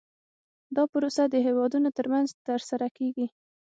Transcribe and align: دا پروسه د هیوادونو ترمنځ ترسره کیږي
دا 0.75 0.83
پروسه 0.91 1.23
د 1.27 1.35
هیوادونو 1.47 1.89
ترمنځ 1.97 2.29
ترسره 2.47 2.87
کیږي 2.97 3.27